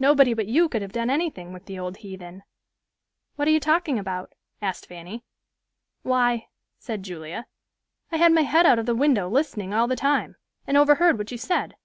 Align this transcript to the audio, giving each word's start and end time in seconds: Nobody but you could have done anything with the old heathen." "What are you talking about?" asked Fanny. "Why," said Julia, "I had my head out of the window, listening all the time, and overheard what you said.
Nobody 0.00 0.34
but 0.34 0.48
you 0.48 0.68
could 0.68 0.82
have 0.82 0.90
done 0.90 1.10
anything 1.10 1.52
with 1.52 1.66
the 1.66 1.78
old 1.78 1.98
heathen." 1.98 2.42
"What 3.36 3.46
are 3.46 3.52
you 3.52 3.60
talking 3.60 4.00
about?" 4.00 4.32
asked 4.60 4.84
Fanny. 4.88 5.22
"Why," 6.02 6.48
said 6.80 7.04
Julia, 7.04 7.46
"I 8.10 8.16
had 8.16 8.32
my 8.32 8.42
head 8.42 8.66
out 8.66 8.80
of 8.80 8.86
the 8.86 8.96
window, 8.96 9.28
listening 9.28 9.72
all 9.72 9.86
the 9.86 9.94
time, 9.94 10.34
and 10.66 10.76
overheard 10.76 11.18
what 11.18 11.30
you 11.30 11.38
said. 11.38 11.76